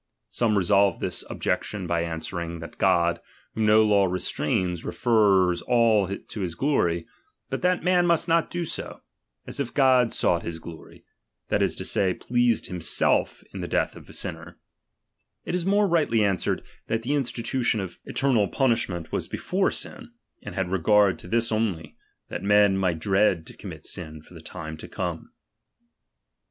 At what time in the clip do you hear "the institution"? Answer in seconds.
17.03-17.79